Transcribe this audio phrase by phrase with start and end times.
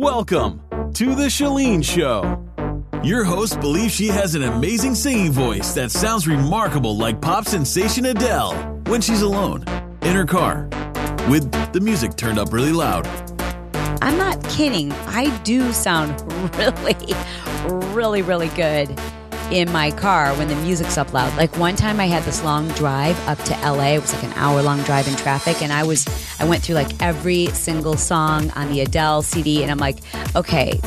[0.00, 0.62] Welcome
[0.94, 2.42] to The Chalene Show.
[3.04, 8.06] Your host believes she has an amazing singing voice that sounds remarkable like pop sensation
[8.06, 8.54] Adele
[8.86, 9.62] when she's alone,
[10.00, 10.70] in her car,
[11.28, 13.06] with the music turned up really loud.
[14.00, 14.90] I'm not kidding.
[15.06, 16.18] I do sound
[16.56, 16.96] really,
[17.92, 18.98] really, really good
[19.50, 21.36] in my car when the music's up loud.
[21.36, 23.94] Like one time I had this long drive up to LA.
[23.94, 26.06] It was like an hour long drive in traffic and I was
[26.38, 29.98] I went through like every single song on the Adele CD and I'm like,
[30.36, 30.80] okay,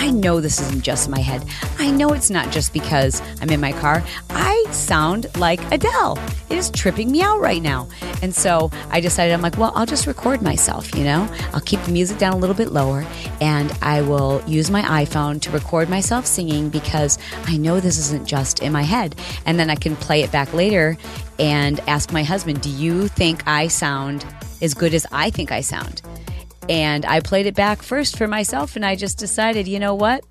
[0.00, 1.44] I know this isn't just in my head.
[1.80, 4.00] I know it's not just because I'm in my car.
[4.30, 6.16] I sound like Adele.
[6.48, 7.88] It is tripping me out right now.
[8.22, 11.28] And so I decided, I'm like, well, I'll just record myself, you know?
[11.52, 13.04] I'll keep the music down a little bit lower
[13.40, 18.24] and I will use my iPhone to record myself singing because I know this isn't
[18.24, 19.16] just in my head.
[19.46, 20.96] And then I can play it back later
[21.40, 24.24] and ask my husband, do you think I sound
[24.62, 26.02] as good as I think I sound?
[26.68, 30.24] And I played it back first for myself, and I just decided, you know what?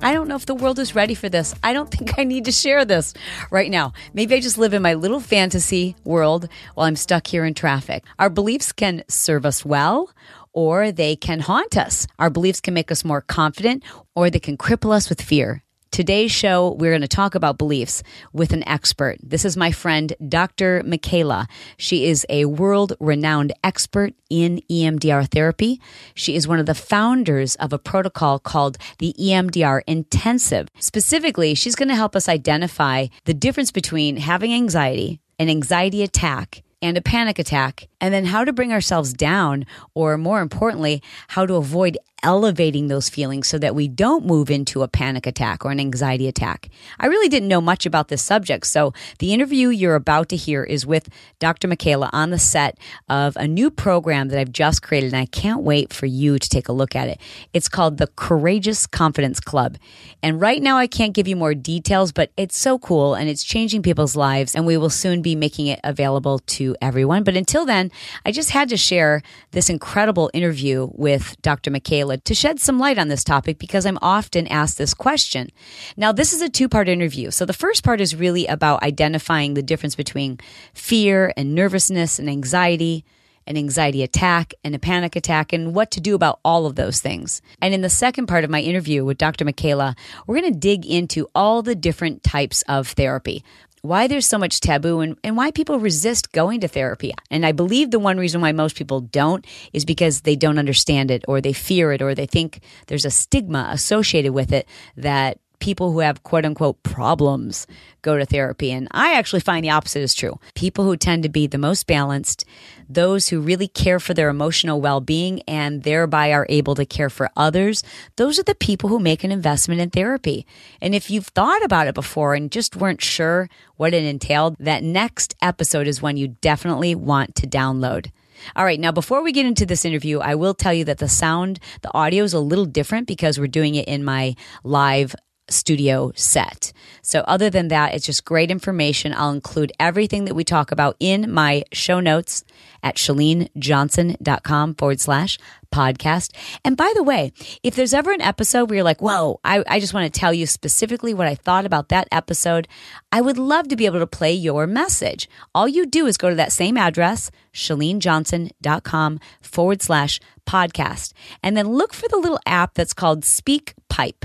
[0.00, 1.54] I don't know if the world is ready for this.
[1.62, 3.14] I don't think I need to share this
[3.50, 3.92] right now.
[4.14, 8.04] Maybe I just live in my little fantasy world while I'm stuck here in traffic.
[8.18, 10.10] Our beliefs can serve us well
[10.52, 12.06] or they can haunt us.
[12.18, 13.82] Our beliefs can make us more confident
[14.14, 15.62] or they can cripple us with fear.
[15.98, 19.16] Today's show, we're going to talk about beliefs with an expert.
[19.20, 20.80] This is my friend, Dr.
[20.82, 21.48] Mcayla.
[21.76, 25.80] She is a world renowned expert in EMDR therapy.
[26.14, 30.68] She is one of the founders of a protocol called the EMDR Intensive.
[30.78, 36.62] Specifically, she's going to help us identify the difference between having anxiety, an anxiety attack,
[36.80, 41.46] and a panic attack, and then how to bring ourselves down, or more importantly, how
[41.46, 45.70] to avoid elevating those feelings so that we don't move into a panic attack or
[45.70, 46.68] an anxiety attack.
[46.98, 50.64] I really didn't know much about this subject, so the interview you're about to hear
[50.64, 51.68] is with Dr.
[51.68, 52.76] Mcayla on the set
[53.08, 56.48] of a new program that I've just created, and I can't wait for you to
[56.48, 57.20] take a look at it.
[57.52, 59.76] It's called the Courageous Confidence Club.
[60.20, 63.44] And right now, I can't give you more details, but it's so cool and it's
[63.44, 67.22] changing people's lives, and we will soon be making it available to everyone.
[67.22, 67.87] But until then,
[68.24, 69.22] I just had to share
[69.52, 71.70] this incredible interview with Dr.
[71.70, 75.48] Mcayla to shed some light on this topic because I'm often asked this question.
[75.96, 77.30] Now, this is a two part interview.
[77.30, 80.38] So the first part is really about identifying the difference between
[80.74, 83.04] fear and nervousness and anxiety
[83.48, 87.00] an anxiety attack and a panic attack and what to do about all of those
[87.00, 87.40] things.
[87.62, 89.44] And in the second part of my interview with Dr.
[89.44, 89.96] Mcayla,
[90.26, 93.42] we're going to dig into all the different types of therapy
[93.82, 97.12] why there's so much taboo and, and why people resist going to therapy.
[97.30, 101.10] And I believe the one reason why most people don't is because they don't understand
[101.10, 105.38] it or they fear it or they think there's a stigma associated with it that
[105.58, 107.66] people who have quote unquote problems
[108.02, 108.70] go to therapy.
[108.70, 110.38] And I actually find the opposite is true.
[110.54, 112.44] People who tend to be the most balanced,
[112.88, 117.10] those who really care for their emotional well being and thereby are able to care
[117.10, 117.82] for others,
[118.16, 120.46] those are the people who make an investment in therapy.
[120.80, 124.82] And if you've thought about it before and just weren't sure what it entailed, that
[124.82, 128.10] next episode is one you definitely want to download.
[128.56, 131.08] All right, now before we get into this interview, I will tell you that the
[131.08, 135.14] sound, the audio is a little different because we're doing it in my live
[135.50, 136.72] studio set.
[137.02, 139.14] So, other than that, it's just great information.
[139.14, 142.44] I'll include everything that we talk about in my show notes
[142.82, 145.38] at chalenejohnson.com forward slash
[145.72, 146.34] podcast.
[146.64, 147.32] And by the way,
[147.62, 150.32] if there's ever an episode where you're like, whoa, I, I just want to tell
[150.32, 152.68] you specifically what I thought about that episode,
[153.12, 155.28] I would love to be able to play your message.
[155.54, 161.12] All you do is go to that same address, chalenejohnson.com forward slash podcast,
[161.42, 164.24] and then look for the little app that's called Speak Pipe.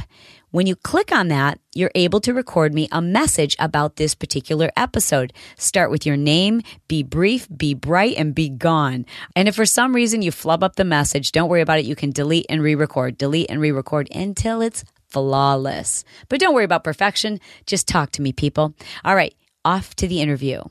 [0.54, 4.70] When you click on that, you're able to record me a message about this particular
[4.78, 5.34] episode.
[5.58, 9.08] Start with your name, be brief, be bright, and be gone.
[9.36, 11.86] And if for some reason you flub up the message, don't worry about it.
[11.86, 16.04] You can delete and re record, delete and re record until it's flawless.
[16.30, 17.40] But don't worry about perfection.
[17.66, 18.76] Just talk to me, people.
[19.04, 19.34] All right,
[19.66, 20.62] off to the interview.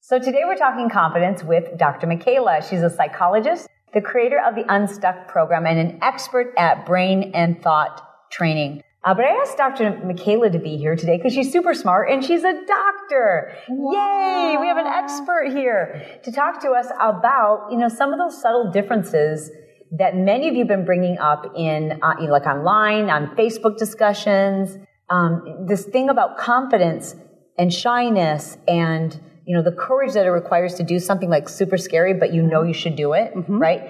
[0.00, 2.06] So today we're talking confidence with Dr.
[2.06, 2.66] Mcayla.
[2.70, 7.60] She's a psychologist, the creator of the Unstuck program, and an expert at brain and
[7.60, 8.82] thought training.
[9.06, 9.84] Uh, but I asked Dr.
[10.10, 13.52] Mcayla to be here today because she's super smart and she's a doctor.
[13.68, 14.56] Yay!
[14.58, 18.40] We have an expert here to talk to us about, you know, some of those
[18.40, 19.50] subtle differences
[19.98, 23.36] that many of you have been bringing up in, uh, you know, like online, on
[23.36, 24.78] Facebook discussions.
[25.10, 27.14] Um, this thing about confidence
[27.58, 31.76] and shyness and, you know, the courage that it requires to do something like super
[31.76, 33.58] scary, but you know you should do it, Mm-hmm.
[33.58, 33.82] right?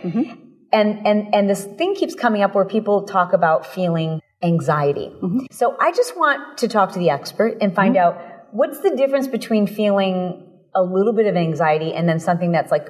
[0.72, 5.10] And, and, and this thing keeps coming up where people talk about feeling anxiety.
[5.22, 5.46] Mm-hmm.
[5.50, 8.20] So I just want to talk to the expert and find out
[8.52, 12.88] what's the difference between feeling a little bit of anxiety and then something that's like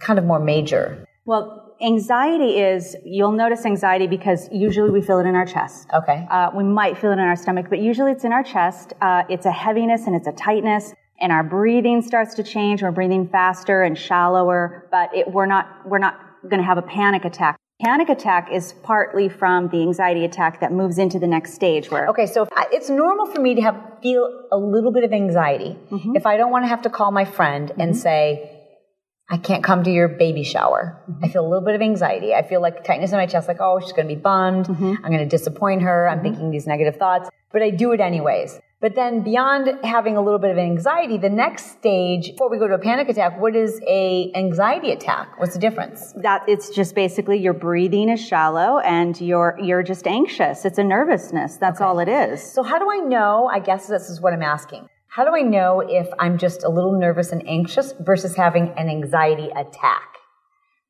[0.00, 1.04] kind of more major.
[1.24, 5.88] Well, anxiety is, you'll notice anxiety because usually we feel it in our chest.
[5.92, 6.26] Okay.
[6.30, 8.92] Uh, we might feel it in our stomach, but usually it's in our chest.
[9.00, 12.82] Uh, it's a heaviness and it's a tightness, and our breathing starts to change.
[12.82, 16.82] We're breathing faster and shallower, but it, we're not we're not going to have a
[16.82, 17.58] panic attack.
[17.82, 22.08] Panic attack is partly from the anxiety attack that moves into the next stage where
[22.08, 25.76] Okay, so I, it's normal for me to have feel a little bit of anxiety
[25.90, 26.16] Mm-hmm.
[26.16, 28.50] if I don't want to have to call my friend and say,
[29.28, 31.02] I can't come to your baby shower.
[31.10, 31.24] Mm-hmm.
[31.24, 32.32] I feel a little bit of anxiety.
[32.32, 34.66] I feel like tightness in my chest, like, oh, she's going to be bummed.
[34.66, 34.94] Mm-hmm.
[35.04, 36.08] I'm going to disappoint her.
[36.08, 38.58] I'm thinking these negative thoughts, but I do it anyways.
[38.78, 42.68] But then beyond having a little bit of anxiety, the next stage before we go
[42.68, 45.40] to a panic attack, what is a anxiety attack?
[45.40, 46.12] What's the difference?
[46.22, 50.64] that it's just basically your breathing is shallow and you're you're just anxious.
[50.64, 51.56] It's a nervousness.
[51.56, 52.42] That's all it is.
[52.42, 53.48] So how do I know?
[53.52, 54.88] I guess this is what I'm asking.
[55.08, 58.90] How do I know if I'm just a little nervous and anxious versus having an
[58.90, 60.15] anxiety attack?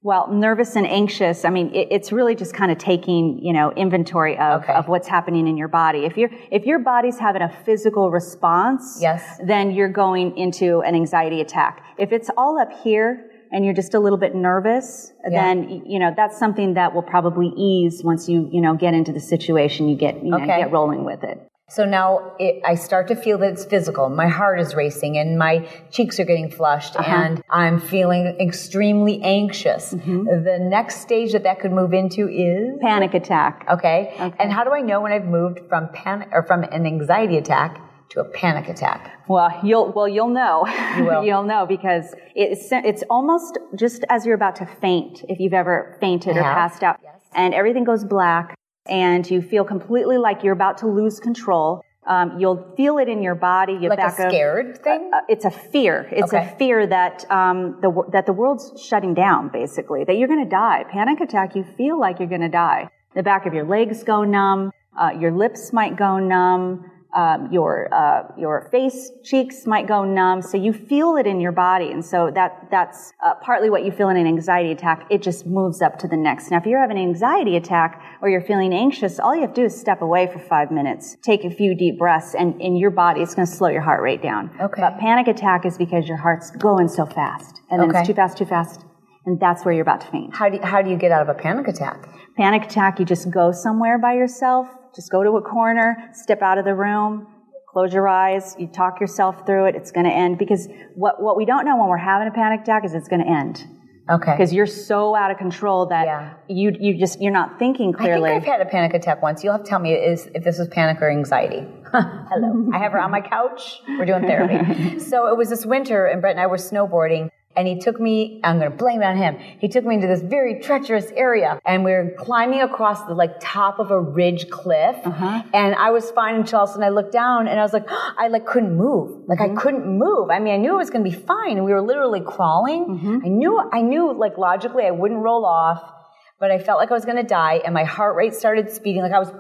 [0.07, 1.45] Well, nervous and anxious.
[1.45, 4.73] I mean, it, it's really just kind of taking, you know, inventory of, Okay.
[4.73, 6.05] of what's happening in your body.
[6.05, 9.41] If you're, if your body's having a physical response, Yes.
[9.45, 11.85] then you're going into an anxiety attack.
[11.99, 15.43] If it's all up here and you're just a little bit nervous, Yeah.
[15.43, 19.11] then, you know, that's something that will probably ease once you, you know, get into
[19.13, 20.59] the situation, you get, you know, Okay.
[20.63, 21.37] get rolling with it.
[21.69, 24.09] So now it, I start to feel that it's physical.
[24.09, 27.13] My heart is racing and my cheeks are getting flushed uh-huh.
[27.13, 29.93] and I'm feeling extremely anxious.
[29.93, 30.45] Mm-hmm.
[30.45, 33.67] The next stage that that could move into is Panic attack.
[33.69, 34.15] okay.
[34.39, 37.81] And how do I know when I've moved from panic or from an anxiety attack
[38.11, 39.25] to a panic attack?
[39.27, 40.67] Well, you'll well you'll know.
[40.97, 41.23] You will.
[41.25, 45.97] will know because it's it's almost just as you're about to faint if you've ever
[46.01, 47.01] fainted or passed out,
[47.35, 48.57] and everything goes black,
[48.89, 51.83] and you feel completely like you're about to lose control.
[52.07, 53.73] Um, you'll feel it in your body.
[53.73, 55.11] You Like a back up- scared thing?
[55.13, 56.07] Uh, it's a fear.
[56.13, 56.47] It's Okay.
[56.53, 60.05] a fear that um, the that the world's shutting down, basically.
[60.05, 60.85] That you're going to die.
[60.89, 61.57] Panic attack.
[61.57, 62.91] You feel like you're going to die.
[63.15, 64.71] The back of your legs go numb.
[64.97, 66.85] Uh, your lips might go numb.
[67.17, 70.43] Um, your uh, your face cheeks might go numb.
[70.43, 73.91] So you feel it in your body, and so that that's uh, partly what you
[73.91, 75.07] feel in an anxiety attack.
[75.11, 76.51] It just moves up to the next.
[76.51, 79.63] Now, if you're having an anxiety attack or you're feeling anxious, all you have to
[79.63, 82.91] do is step away for five minutes, take a few deep breaths, and in your
[82.91, 84.51] body, it's going to slow your heart rate down.
[84.61, 84.83] Okay.
[84.83, 88.01] But panic attack is because your heart's going so fast, and then Okay.
[88.01, 88.85] it's too fast, too fast,
[89.25, 90.35] and that's where you're about to faint.
[90.35, 91.99] How do you, how do you get out of a panic attack?
[92.37, 96.59] Panic attack, you just go somewhere by yourself, just go to a corner, step out
[96.59, 97.27] of the room,
[97.73, 100.39] close your eyes, you talk yourself through it, it's going to end.
[100.39, 103.23] Because what, what we don't know when we're having a panic attack is it's going
[103.23, 103.65] to end.
[104.09, 104.33] Okay.
[104.33, 106.35] Because you're so out of control that Yeah.
[106.49, 108.31] you, you just, you're not thinking clearly.
[108.31, 109.43] I think I've had a panic attack once.
[109.43, 111.67] You'll have to tell me is if this is panic or anxiety.
[111.93, 112.71] Hello.
[112.73, 113.81] I have her on my couch.
[113.99, 114.99] We're doing therapy.
[115.01, 117.31] so it was this winter, and Brett and I were snowboarding.
[117.57, 119.37] And he took me, I'm going to blame it on him.
[119.59, 123.37] He took me into this very treacherous area and we were climbing across the like
[123.41, 124.97] top of a ridge cliff.
[125.05, 125.43] Uh-huh.
[125.55, 128.29] And I was fine until all of I looked down and I was like, I
[128.29, 129.25] like couldn't move.
[129.27, 129.59] Like I mm-hmm.
[129.59, 130.31] couldn't move.
[130.31, 131.57] I mean, I knew it was going to be fine.
[131.57, 132.87] And we were literally crawling.
[132.87, 133.19] Mm-hmm.
[133.25, 135.93] I knew, I knew like logically I wouldn't roll off
[136.39, 139.03] but I felt like I was going to die, and my heart rate started speeding.
[139.03, 139.33] Like I was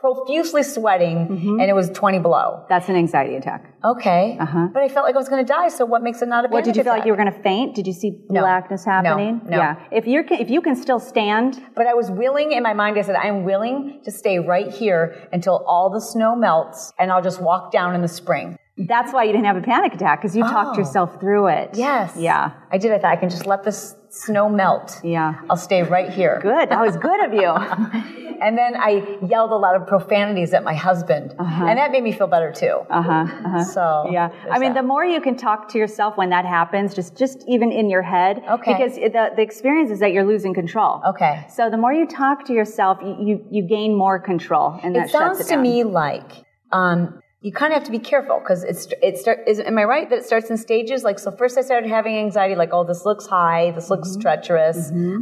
[0.00, 2.64] profusely sweating, and it was 20 below.
[2.68, 3.64] That's an anxiety attack.
[3.84, 4.68] Okay, Uh-huh.
[4.72, 5.68] but I felt like I was going to die.
[5.68, 7.32] So what makes it not a panic What did you feel like you were going
[7.32, 7.74] to faint?
[7.74, 8.92] Did you see blackness No.
[8.92, 9.40] happening?
[9.44, 9.50] No.
[9.50, 9.56] no.
[9.58, 9.76] Yeah.
[9.90, 12.98] If you can, if you can still stand, But I was willing in my mind.
[12.98, 17.10] I said, I am willing to stay right here until all the snow melts, and
[17.12, 18.56] I'll just walk down in the spring.
[18.76, 20.78] that's why you didn't have a panic attack because you talked Oh.
[20.80, 21.70] yourself through it.
[21.74, 22.16] Yes.
[22.16, 22.50] Yeah.
[22.72, 22.90] I did.
[22.90, 25.00] I thought I can just let this snow melt.
[25.04, 25.34] Yeah.
[25.48, 26.40] I'll stay right here.
[26.42, 26.66] Good.
[26.70, 27.50] That was good of you.
[28.44, 32.12] And then I yelled a lot of profanities at my husband, and that made me
[32.12, 32.76] feel better too.
[32.90, 33.12] Uh huh.
[33.12, 33.64] Uh-huh.
[33.64, 34.82] So Yeah, I mean, that.
[34.82, 38.02] the more you can talk to yourself when that happens, just just even in your
[38.02, 38.72] head, Okay.
[38.72, 41.00] because the the experience is that you're losing control.
[41.12, 41.46] Okay.
[41.48, 45.06] So the more you talk to yourself, you you, you gain more control, and that
[45.06, 46.30] it sounds it to me like
[46.72, 49.84] um, you kind of have to be careful because it's it start is am I
[49.84, 52.84] right that it starts in stages like so first I started having anxiety like oh
[52.90, 54.22] this looks high this looks Mm-hmm.
[54.26, 54.78] treacherous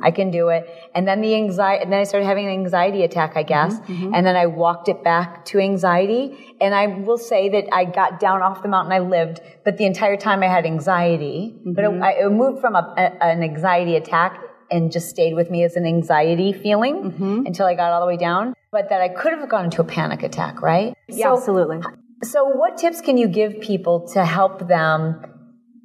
[0.09, 0.63] I can do it
[0.95, 4.15] and then the anxiety and then I started having an anxiety attack I guess Mm-hmm.
[4.15, 6.25] and then I walked it back to anxiety
[6.61, 9.87] and I will say that I got down off the mountain I lived but the
[9.93, 12.03] entire time I had anxiety but Mm-hmm.
[12.03, 14.39] it, I, it moved from a, a, an anxiety attack
[14.71, 17.47] and just stayed with me as an anxiety feeling Mm-hmm.
[17.47, 19.85] until I got all the way down but that I could have gone into a
[19.85, 21.81] panic attack right Yeah, So- absolutely.
[22.23, 25.21] So, what tips can you give people to help them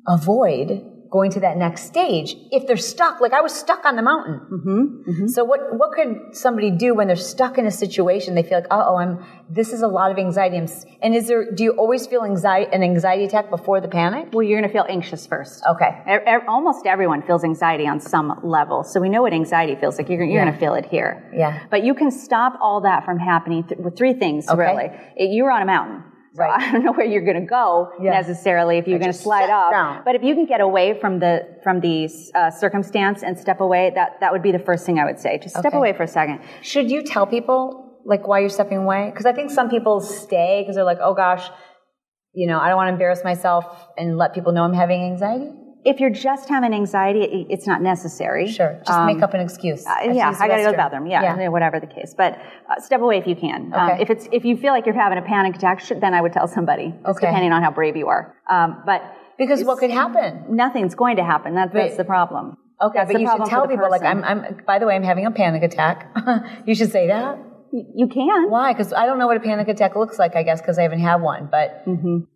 [0.08, 3.22] avoid going to that next stage if they're stuck?
[3.22, 4.42] Like I was stuck on the mountain.
[4.52, 5.28] Mm-hmm.
[5.28, 8.36] So, what what could somebody do when they're stuck in a situation?
[8.36, 9.26] They feel like, uh oh, I'm.
[9.50, 10.58] This is a lot of anxiety.
[11.02, 11.50] And is there?
[11.52, 14.30] Do you always feel anxiety an anxiety attack before the panic?
[14.34, 15.64] Well, you're going to feel anxious first.
[15.70, 15.92] Okay.
[16.10, 18.84] E- Almost everyone feels anxiety on some level.
[18.84, 20.10] So we know what anxiety feels like.
[20.10, 20.44] You're, you're Yeah.
[20.44, 21.32] going to feel it here.
[21.34, 21.64] Yeah.
[21.72, 24.60] But you can stop all that from happening th- with three things, Okay.
[24.60, 24.86] really.
[25.16, 26.04] It- you're on a mountain.
[26.38, 26.62] So Right.
[26.62, 28.12] I don't know where you're going to go Yeah.
[28.12, 30.04] necessarily if you're going to slide down.
[30.06, 33.92] But if you can get away from the from the uh, circumstance and step away,
[33.96, 35.40] that that would be the first thing I would say.
[35.40, 35.78] Just step Okay.
[35.78, 36.40] away for a second.
[36.62, 39.10] Should you tell people like why you're stepping away?
[39.10, 41.50] Because I think some people stay because they're like, oh gosh,
[42.34, 43.66] you know, I don't want to embarrass myself
[43.98, 45.52] and let people know I'm having anxiety.
[45.86, 48.48] If you're just having anxiety, it's not necessary.
[48.52, 49.86] Sure, just make up an excuse.
[49.86, 51.08] Uh, yeah, I got to go to the bathroom.
[51.08, 51.48] Yeah, yeah.
[51.48, 52.14] whatever the case.
[52.18, 53.74] But uh, step away if you can.
[53.74, 54.02] Um, Okay.
[54.02, 56.34] if it's if you feel like you're having a panic attack, sh- then I would
[56.34, 56.94] tell somebody.
[57.06, 57.28] Okay.
[57.28, 58.36] depending on how brave you are.
[58.50, 59.02] Um, but
[59.38, 60.44] Because what could happen?
[60.50, 61.56] nothing's going to happen.
[61.56, 62.58] That, that's But- the problem.
[62.80, 64.04] Okay, That's but you should tell people like.
[64.04, 64.24] I'm.
[64.24, 64.62] I'm.
[64.68, 66.16] By the way, I'm having a panic attack.
[66.68, 67.40] you should say that.
[67.72, 68.50] Y- You can.
[68.50, 68.74] Why?
[68.74, 70.36] Because I don't know what a panic attack looks like.
[70.36, 71.48] I guess because I haven't had one.
[71.52, 71.84] But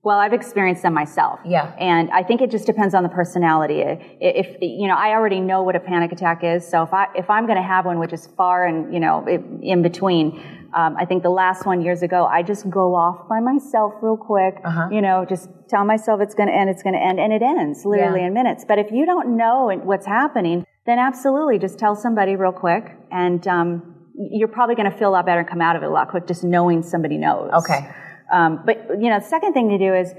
[0.04, 1.40] Well, I've experienced them myself.
[1.46, 1.74] Yeah.
[1.80, 3.82] And I think it just depends on the personality.
[4.20, 6.68] If, you know, I already know what a panic attack is.
[6.68, 9.26] So if I, if I'm going to have one, which is far and, you know,
[9.62, 10.42] in between,
[10.74, 14.18] um, I think the last one years ago, I just go off by myself real
[14.18, 14.88] quick, Uh-huh.
[14.92, 17.42] you know, just tell myself it's going to end, it's going to end, and it
[17.42, 18.28] ends literally Yeah.
[18.28, 18.64] in minutes.
[18.68, 23.46] But if you don't know what's happening, then absolutely just tell somebody real quick and,
[23.48, 25.90] um, you're probably going to feel a lot better and come out of it a
[25.90, 27.52] lot quick just knowing somebody knows.
[27.64, 27.90] Okay.
[28.32, 30.14] Um, but you know, the second thing to do is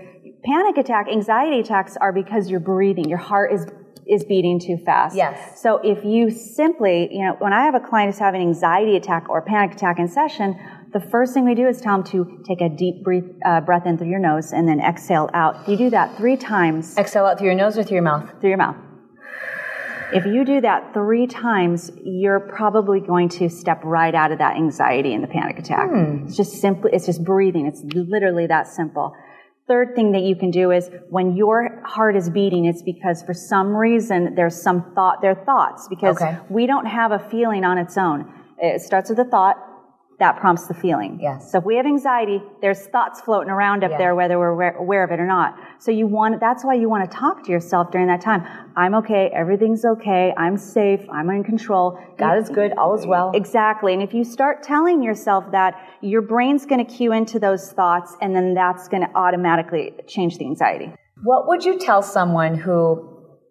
[0.45, 3.09] panic attack, anxiety attacks are because you're breathing.
[3.09, 3.67] Your heart is
[4.07, 5.15] is beating too fast.
[5.15, 5.63] Yes.
[5.63, 8.97] So if you simply, you know, when I have a client who's having an anxiety
[8.97, 10.59] attack or panic attack in session,
[10.93, 13.87] the first thing we do is tell them to take a deep breath, uh, breath
[13.87, 15.69] in through your nose and then exhale out.
[15.69, 18.29] You do that three times exhale out through your nose or through your mouth.
[18.41, 18.77] through your mouth.
[20.15, 24.57] If you do that three times, you're probably going to step right out of that
[24.57, 25.89] anxiety and the panic attack.
[25.91, 26.27] Hmm.
[26.27, 27.67] It's just simply, it's just breathing.
[27.67, 29.15] It's literally that simple.
[29.69, 33.33] Third thing that you can do is when your heart is beating, it's because for
[33.33, 36.37] some reason there's some thought, there are thoughts because Okay.
[36.51, 38.31] we don't have a feeling on its own.
[38.59, 39.57] It starts with a thought,
[40.19, 41.19] that prompts the feeling.
[41.21, 41.51] Yes.
[41.51, 45.03] So if we have anxiety, there's thoughts floating around up there, whether we're aware- aware
[45.05, 45.57] of it or not.
[45.81, 48.47] So you want, that's why you want to talk to yourself during that time.
[48.77, 49.31] I'm okay.
[49.35, 50.33] Everything's okay.
[50.37, 51.01] I'm safe.
[51.11, 51.99] I'm in control.
[52.19, 52.73] God You- is good.
[52.79, 53.33] All is well.
[53.35, 53.95] Exactly.
[53.95, 58.17] And if you start telling yourself that, your brain's going to cue into those thoughts
[58.21, 60.93] and then that's going to automatically change the anxiety.
[61.25, 63.09] What would you tell someone who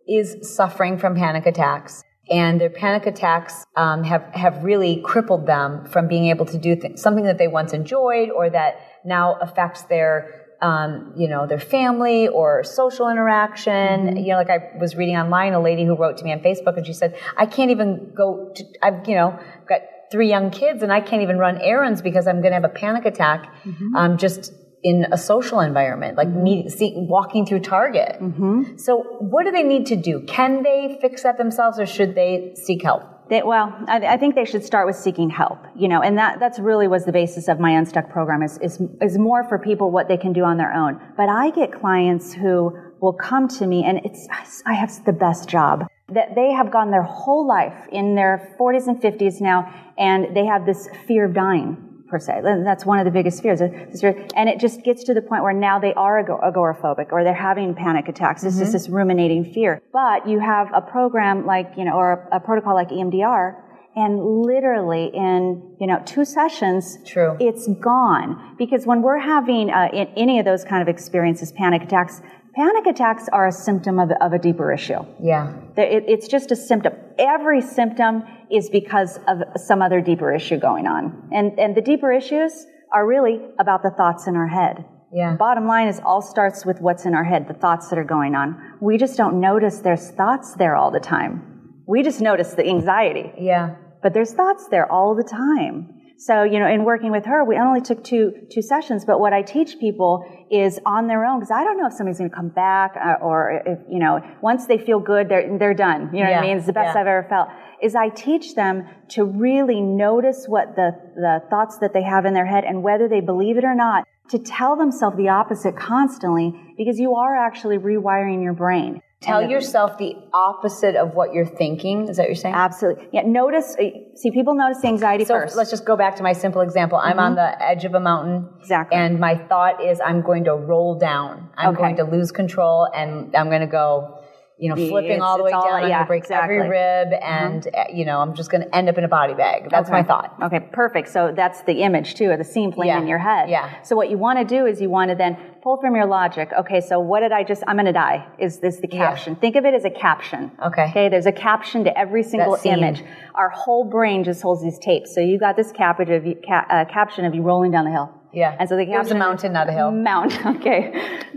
[0.07, 5.85] is suffering from panic attacks and their panic attacks um, have have really crippled them
[5.85, 9.83] from being able to do th- something that they once enjoyed or that now affects
[9.83, 14.15] their um, you know their family or social interaction.
[14.17, 16.77] You know like i was reading online a lady who wrote to me on facebook
[16.77, 19.37] and she said i can't even go to i've you know
[19.67, 22.63] got three young kids and i can't even run errands because i'm going to have
[22.63, 23.51] a panic attack
[23.95, 26.43] um, just in a social environment, like mm-hmm.
[26.43, 28.17] me see, walking through Target.
[28.19, 28.77] Mm-hmm.
[28.77, 30.21] So, what do they need to do?
[30.21, 33.03] Can they fix that themselves, or should they seek help?
[33.29, 36.39] They, well, I, I think they should start with seeking help, you know, and that,
[36.41, 39.89] that's really was the basis of my Unstuck program is, is, is more for people
[39.89, 40.99] what they can do on their own.
[41.15, 44.27] But I get clients who will come to me and it's,
[44.65, 48.87] I have the best job that they have gone their whole life in their 40s
[48.87, 52.41] and 50s now and they have this fear of dying per se.
[52.43, 53.61] And That's one of the biggest fears.
[53.61, 57.73] And it just gets to the point where now they are agoraphobic or they're having
[57.73, 58.43] panic attacks.
[58.43, 59.81] It's just this ruminating fear.
[59.93, 63.55] But you have a program like, you know, or a, a protocol like EMDR
[63.95, 67.35] and literally in, you know, two sessions, True.
[67.39, 68.55] it's gone.
[68.57, 72.21] Because when we're having uh, in, any of those kind of experiences, panic attacks,
[72.55, 74.99] panic attacks are a symptom of, of a deeper issue.
[75.21, 75.53] Yeah.
[75.77, 76.93] It- it's just a symptom.
[77.17, 81.29] Every symptom is because of some other deeper issue going on.
[81.31, 84.85] And, and the deeper issues are really about the thoughts in our head.
[85.13, 85.35] Yeah.
[85.35, 88.33] Bottom line is all starts with what's in our head, the thoughts that are going
[88.35, 88.77] on.
[88.81, 91.83] We just don't notice there's thoughts there all the time.
[91.87, 93.75] We just notice the anxiety Yeah.
[94.01, 96.00] but there's thoughts there all the time.
[96.27, 99.33] So, you know, in working with her, we only took two, two sessions, but what
[99.33, 102.35] I teach people is on their own, because I don't know if somebody's going to
[102.35, 106.11] come back uh, or if, you know, once they feel good, they're, they're done.
[106.13, 106.35] You know Yeah.
[106.37, 106.57] what I mean?
[106.57, 107.01] It's the best Yeah.
[107.01, 107.49] I've ever felt.
[107.81, 112.35] Is I teach them to really notice what the, the thoughts that they have in
[112.35, 116.53] their head and whether they believe it or not, to tell themselves the opposite constantly,
[116.77, 119.01] because you are actually rewiring your brain.
[119.21, 122.07] Tell yourself the opposite of what you're thinking.
[122.07, 122.55] Is that what you're saying?
[122.55, 123.07] Absolutely.
[123.11, 123.83] Yeah, notice, uh,
[124.15, 125.55] see, people notice the anxiety So first.
[125.55, 126.97] let's just go back to my simple example.
[126.97, 128.49] I'm on the edge of a mountain.
[128.59, 128.97] Exactly.
[128.97, 131.49] And my thought is I'm going to roll down.
[131.55, 131.81] I'm Okay.
[131.81, 134.17] going to lose control and I'm going to go,
[134.61, 135.89] you know, flipping It's- all the way all- down.
[135.89, 136.55] Yeah, break exactly.
[136.55, 139.33] every rib and, uh, you know, I'm just going to end up in a body
[139.33, 139.69] bag.
[139.71, 140.35] That's my thought.
[140.43, 141.09] Okay, perfect.
[141.09, 143.49] So that's the image too, or the scene playing Yeah, in your head.
[143.49, 143.69] yeah.
[143.81, 146.51] So what you want to do is you want to then pull from your logic.
[146.57, 147.63] Okay, so what did I just?
[147.67, 148.23] I'm going to die.
[148.37, 149.07] Is this the Yeah.
[149.07, 149.35] caption?
[149.35, 150.51] Think of it as a caption.
[150.63, 150.85] Okay.
[150.91, 151.09] Okay.
[151.09, 153.03] There's a caption to every single image.
[153.35, 155.13] Our whole brain just holds these tapes.
[155.15, 157.91] So you got this caption of you, ca- uh, caption of you rolling down the
[157.91, 158.11] hill.
[158.33, 158.55] Yeah.
[158.59, 159.91] And so the It was a mountain, not a hill.
[159.91, 160.55] Mountain.
[160.57, 160.91] Okay.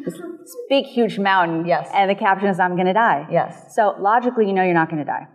[0.05, 0.21] This
[0.69, 1.67] big, huge mountain.
[1.67, 1.89] Yes.
[1.95, 3.75] And the caption is "I'm going to die." Yes.
[3.75, 5.27] So logically, you know you're not going to die.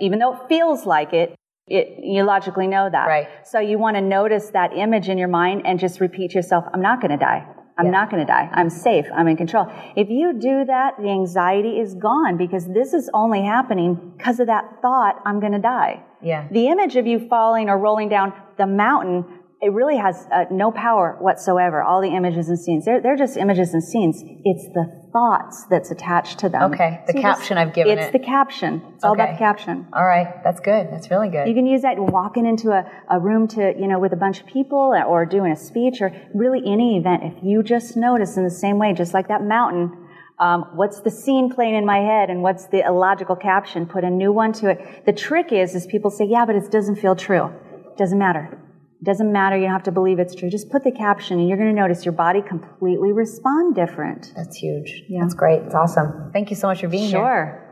[0.00, 1.34] Even though it feels like it,
[1.66, 3.06] it, you logically know that.
[3.06, 3.28] Right.
[3.44, 6.64] So you want to notice that image in your mind and just repeat to yourself,
[6.72, 7.46] I'm not going to die.
[7.78, 7.90] I'm Yeah.
[7.92, 8.48] not going to die.
[8.52, 9.06] I'm safe.
[9.14, 9.66] I'm in control.
[9.94, 14.48] If you do that, the anxiety is gone because this is only happening because of
[14.48, 16.02] that thought, I'm going to die.
[16.20, 16.48] Yeah.
[16.50, 19.24] The image of you falling or rolling down the mountain,
[19.60, 21.82] it really has uh, no power whatsoever.
[21.82, 24.22] All the images and scenes, they're, they're just images and scenes.
[24.44, 26.72] It's the thoughts that's attached to them.
[26.72, 28.12] Okay, the just- caption I've given It's it.
[28.12, 28.82] the caption.
[28.94, 29.86] It's all about the caption.
[29.92, 30.28] All right.
[30.44, 30.88] That's good.
[30.92, 31.48] That's really good.
[31.48, 34.40] You can use that walking into a, a room to, you know, with a bunch
[34.40, 37.22] of people or doing a speech or really any event.
[37.24, 40.06] If you just notice in the same way, just like that mountain,
[40.38, 43.86] um, what's the scene playing in my head and what's the illogical caption?
[43.86, 45.04] Put a new one to it.
[45.04, 47.50] The trick is, is people say, yeah, but it doesn't feel true.
[47.96, 48.56] Doesn't matter.
[49.00, 49.56] It doesn't matter.
[49.56, 50.50] You don't have to believe it's true.
[50.50, 54.32] Just put the caption and you're going to notice your body completely respond different.
[54.34, 55.04] That's huge.
[55.08, 55.20] Yeah.
[55.20, 55.62] That's great.
[55.62, 56.30] It's awesome.
[56.32, 57.64] Thank you so much for being here.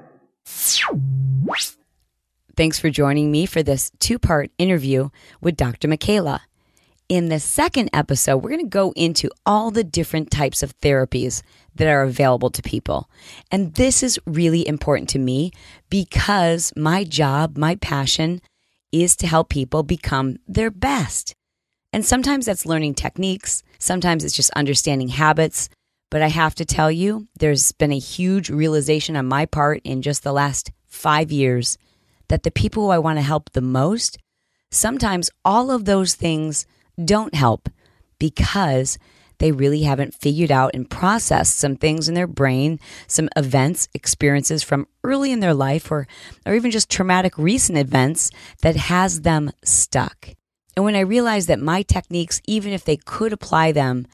[0.47, 0.97] Sure.
[2.57, 5.89] Thanks for joining me for this two part interview with Dr.
[5.89, 6.41] Mcayla.
[7.09, 11.43] In the second episode, we're going to go into all the different types of therapies
[11.75, 13.11] that are available to people.
[13.53, 15.53] And this is really important to me
[15.91, 18.41] because my job, my passion
[18.93, 21.35] is to help people become their best.
[21.93, 25.69] And sometimes that's learning techniques, sometimes it's just understanding habits.
[26.11, 30.03] But I have to tell you, there's been a huge realization on my part in
[30.03, 31.79] just the last five years
[32.29, 34.19] that the people who I want to help the most,
[34.71, 36.67] sometimes all of those things
[37.05, 37.69] don't help
[38.19, 38.99] because
[39.39, 44.63] they really haven't figured out and processed some things in their brain, some events, experiences
[44.63, 46.07] from early in their life or
[46.45, 48.31] or even just traumatic recent events
[48.63, 50.31] that has them stuck.
[50.77, 54.07] And when I realized that my techniques even if they could apply them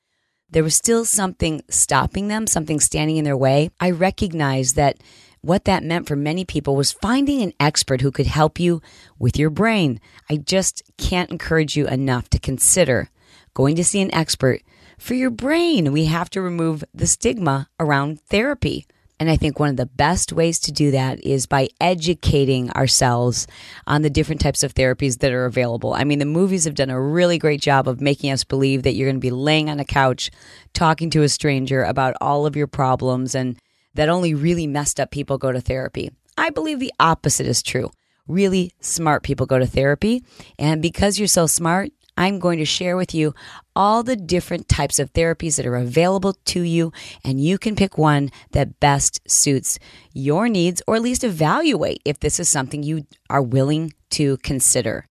[0.52, 3.70] there was still something stopping them, something standing in their way.
[3.80, 4.98] I recognized that
[5.40, 8.80] what that meant for many people was finding an expert who could help you
[9.18, 9.98] with your brain.
[10.30, 13.08] I just can't encourage you enough to consider
[13.54, 14.62] going to see an expert
[15.02, 15.92] for your brain.
[15.92, 18.86] We have to remove the stigma around therapy.
[19.18, 23.46] And I think one of the best ways to do that is by educating ourselves
[23.86, 25.94] on the different types of therapies that are available.
[25.94, 28.94] I mean, the movies have done a really great job of making us believe that
[28.94, 30.30] you're going to be laying on a couch
[30.72, 33.58] talking to a stranger about all of your problems and
[33.94, 36.10] that only really messed up people go to therapy.
[36.38, 37.90] I believe the opposite is true.
[38.26, 40.24] Really smart people go to therapy.
[40.58, 41.90] And because you're so smart,
[42.22, 43.35] I'm going to share with you
[43.74, 46.92] all the different types of therapies that are available to you,
[47.24, 49.78] and you can pick one that best suits
[50.12, 55.06] your needs, or at least evaluate if this is something you are willing to consider.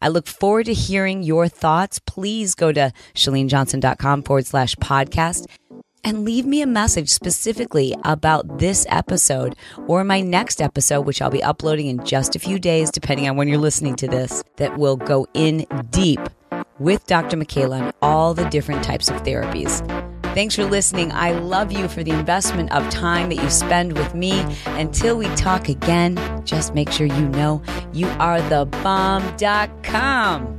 [0.00, 1.98] I look forward to hearing your thoughts.
[1.98, 5.46] Please go to chalenejohnson.com forward slash podcast
[6.04, 11.30] and leave me a message specifically about this episode or my next episode, which I'll
[11.30, 14.76] be uploading in just a few days, depending on when you're listening to this, that
[14.76, 16.20] will go in deep
[16.78, 17.36] with Dr.
[17.36, 19.80] Mcayla on all the different types of therapies.
[20.34, 21.12] Thanks for listening.
[21.12, 24.44] I love you for the investment of time that you spend with me.
[24.66, 30.56] Until we talk again, just make sure you know you are the bomb.com.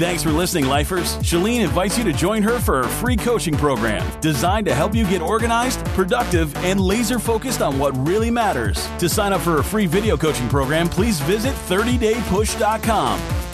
[0.00, 1.16] Thanks for listening, lifers.
[1.18, 5.04] Chalene invites you to join her for her free coaching program designed to help you
[5.04, 8.88] get organized, productive, and laser focused on what really matters.
[8.98, 13.49] To sign up for a free video coaching program, please visit 30daypush.com.